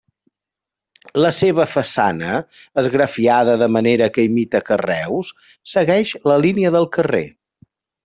La 1.23 1.29
seva 1.39 1.65
façana 1.73 2.31
-esgrafiada 2.43 3.59
de 3.65 3.69
manera 3.77 4.09
que 4.17 4.27
imita 4.33 4.65
carreus- 4.73 5.33
segueix 5.77 6.19
la 6.33 6.43
línia 6.49 6.77
del 6.79 6.93
carrer. 6.99 7.27